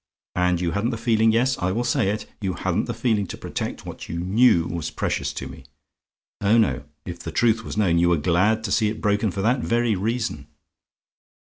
[0.35, 3.37] And you hadn't the feeling yes, I will say it you hadn't the feeling to
[3.37, 5.63] protect what you knew was precious to me.
[6.41, 9.43] Oh no, if the truth was known, you were glad to see it broken for
[9.43, 10.47] that very reason.